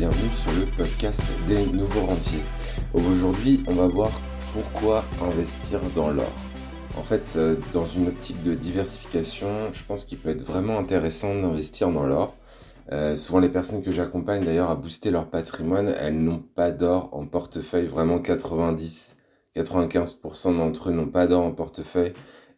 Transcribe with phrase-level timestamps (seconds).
[0.00, 2.40] bienvenue sur le podcast des nouveaux rentiers.
[2.94, 4.10] Aujourd'hui, on va voir
[4.54, 6.32] pourquoi investir dans l'or.
[6.96, 11.34] En fait, euh, dans une optique de diversification, je pense qu'il peut être vraiment intéressant
[11.34, 12.34] d'investir dans l'or.
[12.92, 17.10] Euh, souvent, les personnes que j'accompagne d'ailleurs à booster leur patrimoine, elles n'ont pas d'or
[17.12, 17.86] en portefeuille.
[17.86, 19.18] Vraiment, 90,
[19.54, 22.14] 95% d'entre eux n'ont pas d'or en portefeuille.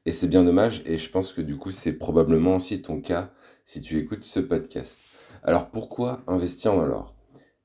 [0.07, 0.85] Et c'est bien dommage.
[0.87, 3.33] Et je pense que du coup, c'est probablement aussi ton cas
[3.65, 4.97] si tu écoutes ce podcast.
[5.43, 7.12] Alors, pourquoi investir dans l'or?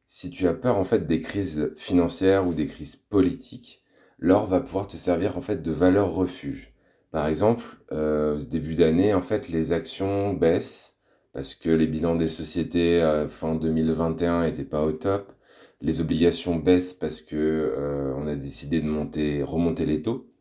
[0.09, 3.83] Si tu as peur en fait des crises financières ou des crises politiques,
[4.19, 6.73] l'or va pouvoir te servir en fait de valeur refuge.
[7.11, 10.97] Par exemple, euh, ce début d'année, en fait, les actions baissent
[11.33, 15.33] parce que les bilans des sociétés euh, fin 2021 n'étaient pas au top.
[15.81, 20.31] Les obligations baissent parce que euh, on a décidé de monter, remonter les taux.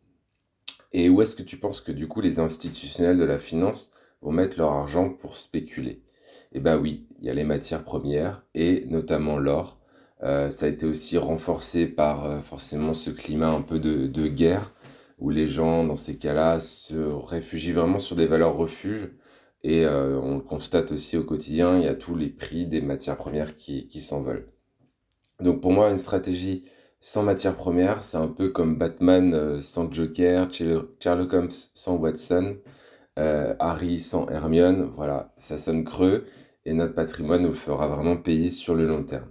[0.93, 3.91] Et où est-ce que tu penses que du coup les institutionnels de la finance
[4.23, 6.06] vont mettre leur argent pour spéculer?
[6.53, 9.79] Eh bien oui, il y a les matières premières et notamment l'or.
[10.23, 14.73] Euh, ça a été aussi renforcé par forcément ce climat un peu de, de, guerre
[15.19, 19.11] où les gens dans ces cas-là se réfugient vraiment sur des valeurs refuges
[19.67, 22.81] et euh, on le constate aussi au quotidien, il y a tous les prix des
[22.81, 24.47] matières premières qui, qui s'envolent.
[25.41, 26.65] Donc pour moi, une stratégie
[27.01, 32.57] sans matières premières, c'est un peu comme Batman euh, sans Joker, Sherlock Holmes sans Watson,
[33.19, 34.91] euh, Harry sans Hermione.
[34.97, 36.25] Voilà, ça sonne creux
[36.65, 39.31] et notre patrimoine nous le fera vraiment payer sur le long terme.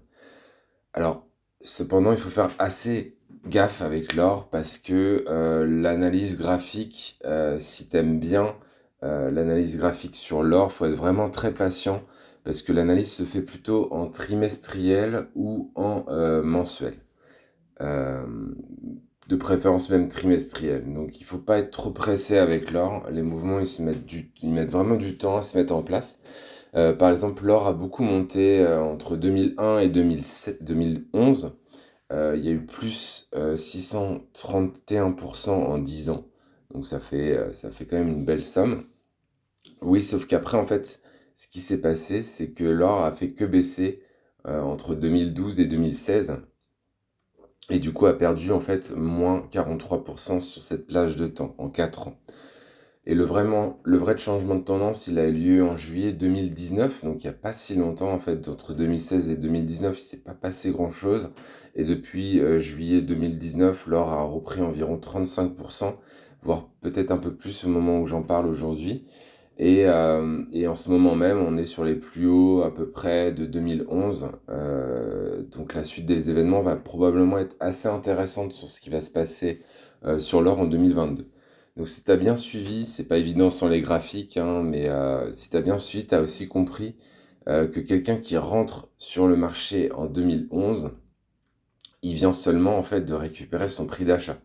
[0.94, 1.28] Alors,
[1.61, 5.25] cependant, il faut faire assez gaffe avec l'or parce que
[5.67, 7.19] l'analyse graphique,
[7.58, 8.56] si t'aimes bien,
[9.06, 12.02] euh, l'analyse graphique sur l'or, faut être vraiment très patient
[12.44, 16.95] parce que l'analyse se fait plutôt en trimestriel ou en euh, mensuel.
[19.25, 20.93] Euh, de préférence même trimestriel.
[20.93, 23.03] Donc il faut pas être trop pressé avec l'or.
[23.11, 26.19] Les mouvements ils, se mettent ils mettent vraiment du temps à se mettre en place.
[26.73, 31.53] par exemple, l'or a beaucoup monté entre 2001 et 2011.
[32.11, 36.25] il y a eu plus 631% en 10 ans.
[36.73, 38.77] Donc ça fait, ça fait quand même une belle somme.
[39.81, 41.01] Oui, sauf qu'après, en fait,
[41.35, 44.01] ce qui s'est passé, c'est que l'or a fait que baisser
[44.47, 46.38] euh, entre 2012 et 2016.
[47.69, 51.69] Et du coup, a perdu en fait moins 43% sur cette plage de temps en
[51.69, 52.17] 4 ans.
[53.07, 57.05] Et le, vraiment, le vrai changement de tendance, il a eu lieu en juillet 2019,
[57.05, 60.05] donc il n'y a pas si longtemps en fait, entre 2016 et 2019, il ne
[60.05, 61.29] s'est pas passé grand-chose.
[61.75, 65.93] Et depuis euh, juillet 2019, l'or a repris environ 35%,
[66.41, 69.05] voire peut-être un peu plus au moment où j'en parle aujourd'hui.
[69.57, 72.89] Et, euh, et, en ce moment même, on est sur les plus hauts à peu
[72.89, 74.27] près de 2011.
[74.49, 79.01] Euh, donc la suite des événements va probablement être assez intéressante sur ce qui va
[79.01, 79.61] se passer
[80.05, 81.29] euh, sur l'or en 2022.
[81.77, 85.31] Donc si tu as bien suivi, c'est pas évident sans les graphiques, hein, mais euh,
[85.31, 86.95] si tu as bien suivi, tu as aussi compris
[87.47, 90.91] euh, que quelqu'un qui rentre sur le marché en 2011,
[92.01, 94.38] il vient seulement en fait de récupérer son prix d'achat,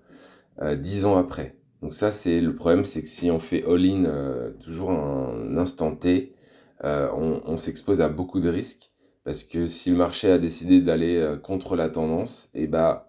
[0.77, 1.60] dix ans après.
[1.83, 5.95] Donc ça, c'est le problème, c'est que si on fait all-in euh, toujours un instant
[5.95, 6.35] T,
[6.85, 8.91] euh, on, s'expose à beaucoup de risques
[9.25, 13.07] parce que si le marché a décidé d'aller euh, contre la tendance, et eh bah,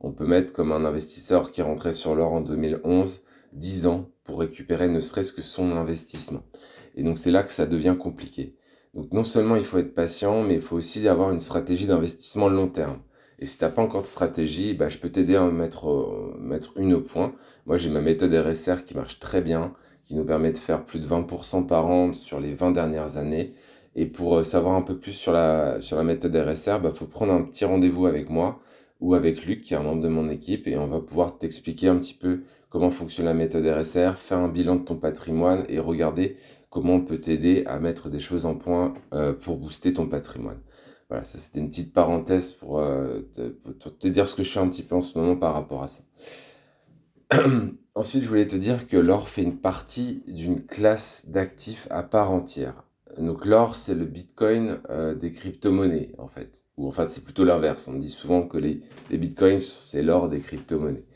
[0.00, 3.20] on peut mettre comme un investisseur qui rentrait sur l'or en 2011
[3.52, 6.42] 10 ans pour récupérer ne serait-ce que son investissement.
[6.96, 8.56] Et donc c'est là que ça devient compliqué.
[8.94, 12.48] Donc non seulement il faut être patient, mais il faut aussi avoir une stratégie d'investissement
[12.48, 13.00] long terme.
[13.38, 16.36] Et si tu n'as pas encore de stratégie, bah, je peux t'aider à mettre, euh,
[16.40, 17.32] mettre une au point.
[17.66, 20.98] Moi, j'ai ma méthode RSR qui marche très bien, qui nous permet de faire plus
[20.98, 23.52] de 20% par an sur les 20 dernières années.
[23.94, 26.92] Et pour euh, savoir un peu plus sur la, sur la méthode RSR, il bah,
[26.92, 28.60] faut prendre un petit rendez-vous avec moi
[29.00, 31.88] ou avec Luc, qui est un membre de mon équipe, et on va pouvoir t'expliquer
[31.88, 35.78] un petit peu comment fonctionne la méthode RSR, faire un bilan de ton patrimoine et
[35.78, 36.36] regarder
[36.70, 40.58] comment on peut t'aider à mettre des choses en point euh, pour booster ton patrimoine.
[41.08, 44.68] Voilà, ça c'était une petite parenthèse pour, euh, te, dire ce que je fais un
[44.68, 46.02] petit peu en ce moment par rapport à ça.
[47.94, 52.30] Ensuite, je voulais te dire que l'or fait une partie d'une classe d'actifs à part
[52.30, 52.84] entière.
[53.16, 56.62] Donc l'or, c'est le bitcoin euh, des crypto-monnaies, en fait.
[56.76, 57.88] Ou en fait, c'est plutôt l'inverse.
[57.88, 58.80] On dit souvent que les,
[59.10, 61.06] les bitcoins, c'est l'or des crypto-monnaies.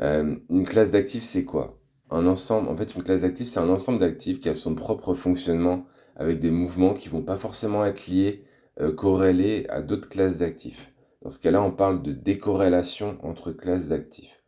[0.00, 1.78] Euh, une classe d'actifs, c'est quoi?
[2.10, 5.14] Un ensemble, en fait, une classe d'actifs, c'est un ensemble d'actifs qui a son propre
[5.14, 5.84] fonctionnement
[6.16, 8.44] avec des mouvements qui vont pas forcément être liés
[8.80, 10.92] euh, corrélés à d'autres classes d'actifs.
[11.22, 14.42] Dans ce cas-là, on parle de décorrélation entre classes d'actifs.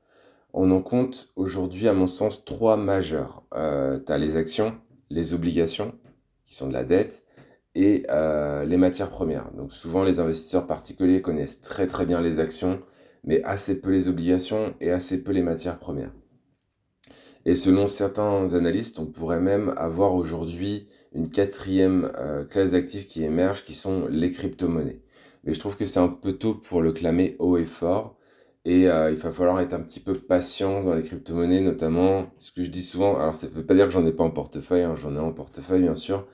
[0.53, 3.43] On en compte aujourd'hui, à mon sens, trois majeurs.
[3.55, 4.77] Euh, tu as les actions,
[5.11, 5.95] les obligations,
[6.45, 7.25] qui sont de la dette,
[7.75, 9.51] et euh, les matières premières.
[9.53, 12.81] Donc souvent, les investisseurs particuliers connaissent très très bien les actions,
[13.25, 16.13] mais assez peu les obligations et assez peu les matières premières.
[17.47, 23.23] Et selon certains analystes, on pourrait même avoir aujourd'hui une quatrième euh, classe d'actifs qui
[23.23, 25.01] émerge, qui sont les crypto-monnaies.
[25.45, 28.17] mais je trouve que c'est un peu tôt pour le clamer haut et fort.
[28.65, 32.51] Et euh, il va falloir être un petit peu patient dans les crypto-monnaies, notamment ce
[32.51, 33.17] que je dis souvent.
[33.19, 35.19] Alors, ça ne veut pas dire que j'en ai pas en portefeuille, hein, j'en ai
[35.19, 36.27] en portefeuille, bien sûr.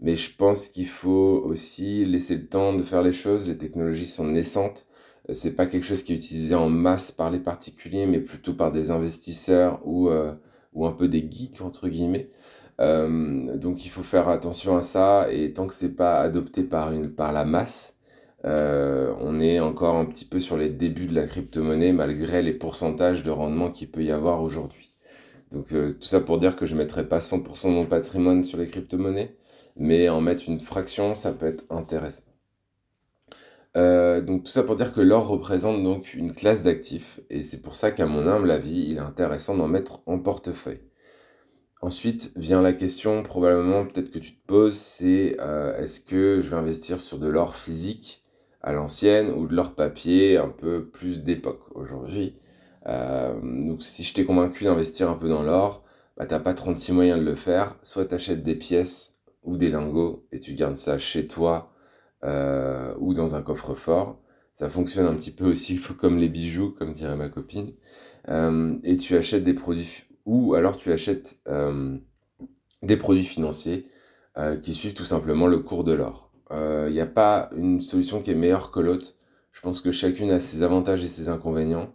[0.00, 3.48] Mais je pense qu'il faut aussi laisser le temps de faire les choses.
[3.48, 4.86] Les technologies sont naissantes.
[5.30, 8.54] Euh, c'est pas quelque chose qui est utilisé en masse par les particuliers, mais plutôt
[8.54, 10.10] par des investisseurs ou,
[10.76, 12.28] ou un peu des geeks, entre guillemets.
[12.78, 15.28] donc, il faut faire attention à ça.
[15.32, 17.96] Et tant que c'est pas adopté par, une, par la masse,
[18.46, 22.52] euh, on est encore un petit peu sur les débuts de la crypto-monnaie malgré les
[22.52, 24.94] pourcentages de rendement qu'il peut y avoir aujourd'hui.
[25.50, 28.44] Donc euh, tout ça pour dire que je ne mettrai pas 100% de mon patrimoine
[28.44, 29.34] sur les crypto-monnaies,
[29.76, 32.22] mais en mettre une fraction, ça peut être intéressant.
[33.76, 37.60] Euh, donc tout ça pour dire que l'or représente donc une classe d'actifs, et c'est
[37.62, 40.80] pour ça qu'à mon humble avis, il est intéressant d'en mettre en portefeuille.
[41.82, 45.36] Ensuite vient la question, probablement peut-être que tu te poses, c'est
[45.78, 48.22] est-ce que je vais investir sur de l'or physique
[48.62, 52.36] à l'ancienne ou de leur papier un peu plus d'époque aujourd'hui?
[52.88, 55.84] Euh, donc si je t'ai convaincu d'investir un peu dans l'or,
[56.16, 57.76] bah, t'as pas 36 moyens de le faire.
[57.82, 61.72] Soit tu achètes des pièces ou des lingots et tu gardes ça chez toi
[62.24, 64.20] euh, ou dans un coffre-fort.
[64.52, 67.72] Ça fonctionne un petit peu aussi comme les bijoux, comme dirait ma copine.
[68.28, 71.40] Euh, et tu achètes des produits, ou alors tu achètes
[72.82, 73.88] des produits financiers
[74.62, 76.26] qui suivent tout simplement le cours de l'or.
[76.50, 79.14] Il euh, n'y a pas une solution qui est meilleure que l'autre.
[79.52, 81.92] Je pense que chacune a ses avantages et ses inconvénients.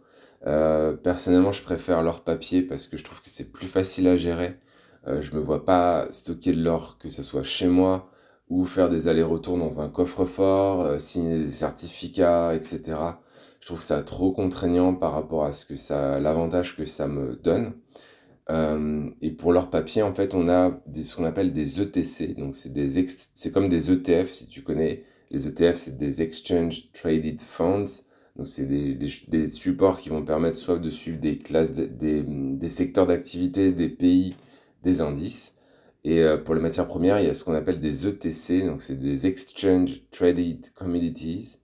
[0.47, 4.15] Euh, personnellement, je préfère l'or papier parce que je trouve que c'est plus facile à
[4.15, 4.57] gérer.
[5.07, 8.11] Euh, je me vois pas stocker de l'or, que ce soit chez moi
[8.51, 12.97] ou faire des allers-retours dans un coffre-fort, euh, signer des certificats, etc.
[13.61, 17.37] Je trouve ça trop contraignant par rapport à ce que ça, l'avantage que ça me
[17.37, 17.73] donne.
[18.49, 22.35] Euh, et pour leur papier, en fait, on a ce qu'on appelle des ETC.
[22.37, 25.05] Donc, c'est des c'est comme des ETF, si tu connais.
[25.29, 28.03] Les ETF, c'est des Exchange Traded Funds.
[28.35, 28.95] Donc, c'est des,
[29.29, 33.89] des, supports qui vont permettre soit de suivre des classes, des, des, secteurs d'activité, des
[33.89, 34.35] pays,
[34.83, 35.55] des indices.
[36.03, 38.65] Et euh, pour les matières premières, il y a ce qu'on appelle des ETC.
[38.65, 41.57] Donc, c'est des Exchange Traded Commodities.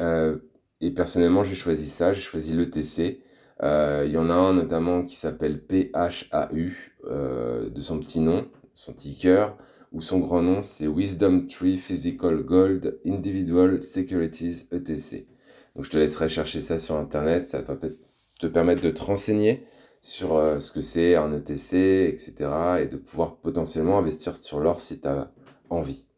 [0.00, 0.36] Euh,
[0.80, 2.12] et personnellement, j'ai choisi ça.
[2.12, 3.20] J'ai choisi l'ETC.
[3.62, 6.72] Euh, il y en a un notamment qui s'appelle PHAU,
[7.08, 9.56] de son petit nom, son ticker,
[9.92, 15.26] ou son grand nom c'est Wisdom Tree Physical Gold Individual Securities ETC.
[15.74, 17.98] Donc je te laisserai chercher ça sur internet, ça va peut-être
[18.38, 19.64] te permettre de te renseigner
[20.00, 22.34] sur euh, ce que c'est un ETC, etc.
[22.80, 25.30] et de pouvoir potentiellement investir sur l'or si tu as
[25.70, 26.08] envie.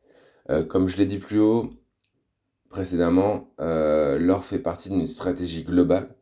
[0.68, 1.70] comme je l'ai dit plus haut
[2.70, 6.14] précédemment, l'or fait partie d'une stratégie globale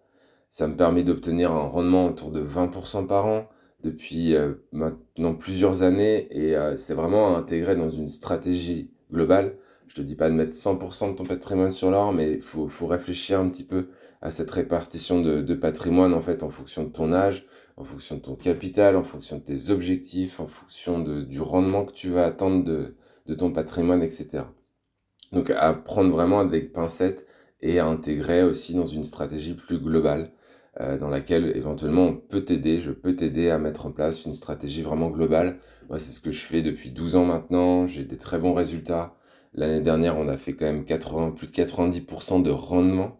[0.57, 3.47] ça me permet d'obtenir un rendement autour de 20% par an
[3.83, 9.57] depuis euh, maintenant plusieurs années et euh, c'est vraiment intégré dans une stratégie globale.
[9.87, 12.69] Je te dis pas de mettre 100% de ton patrimoine sur l'or, mais il faut,
[12.69, 13.89] faut, réfléchir un petit peu
[14.21, 17.47] à cette répartition de, de, patrimoine en fait en fonction de ton âge,
[17.77, 21.85] en fonction de ton capital, en fonction de tes objectifs, en fonction de, du rendement
[21.85, 22.97] que tu vas attendre de,
[23.27, 24.45] de ton patrimoine, etc.
[25.33, 27.27] Donc à prendre vraiment avec pincettes
[27.61, 30.33] et à intégrer aussi dans une stratégie plus globale
[30.81, 34.35] euh, dans laquelle éventuellement on peut t'aider, je peux t'aider à mettre en place une
[34.35, 35.59] stratégie vraiment globale.
[35.89, 39.17] Moi, c'est ce que je fais depuis 12 ans maintenant, j'ai des très bons résultats.
[39.57, 43.19] L'année dernière, on a fait quand même 80, plus de 90% de rendement.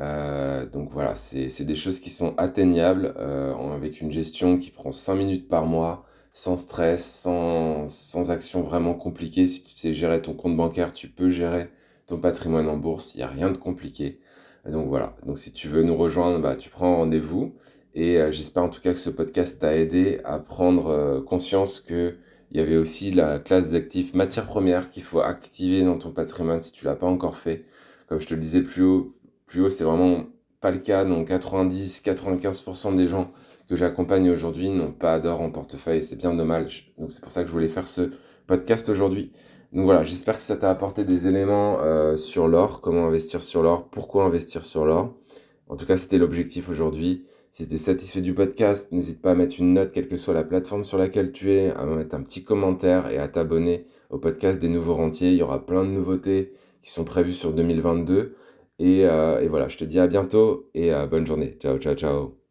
[0.00, 4.92] Euh, donc voilà, c'est des choses qui sont atteignables euh, avec une gestion qui prend
[4.92, 9.46] 5 minutes par mois, sans stress, sans, sans action vraiment compliquée.
[9.46, 11.68] Si tu sais gérer ton compte bancaire, tu peux gérer
[12.06, 14.20] ton patrimoine en bourse, il n'y a rien de compliqué
[14.70, 17.54] donc voilà, donc si tu veux nous rejoindre, bah, tu prends rendez-vous.
[17.94, 21.80] Et euh, j'espère en tout cas que ce podcast t'a aidé à prendre euh, conscience
[22.54, 26.60] qu'il y avait aussi la classe d'actifs matières premières qu'il faut activer dans ton patrimoine
[26.60, 27.64] si tu l'as pas encore fait.
[28.06, 30.26] Comme je te le disais plus haut, plus haut c'est vraiment
[30.60, 31.04] pas le cas.
[31.04, 33.32] Donc 90-95% des gens
[33.68, 36.04] que j'accompagne aujourd'hui n'ont pas d'or en portefeuille.
[36.04, 36.94] C'est bien dommage.
[37.08, 38.12] C'est pour ça que je voulais faire ce
[38.46, 39.32] podcast aujourd'hui.
[39.72, 43.64] Donc voilà, j'espère que ça t'a apporté des éléments euh, sur l'or, comment investir sur
[43.64, 45.12] l'or, pourquoi investir sur l'or?
[45.66, 47.26] En tout cas, c'était l'objectif aujourd'hui.
[47.54, 50.34] Si tu es satisfait du podcast, n'hésite pas à mettre une note, quelle que soit
[50.34, 54.18] la plateforme sur laquelle tu es, à mettre un petit commentaire et à t'abonner au
[54.18, 55.30] podcast des nouveaux rentiers.
[55.30, 58.34] Il y aura plein de nouveautés qui sont prévues sur 2022.
[58.80, 61.56] Et, euh, et voilà, je te dis à bientôt et euh, bonne journée.
[61.60, 62.43] Ciao, ciao, ciao.